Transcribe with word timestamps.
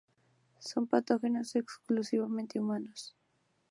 Son 0.57 0.87
patógenos 0.87 1.55
exclusivamente 1.55 2.59
humanos. 2.59 3.15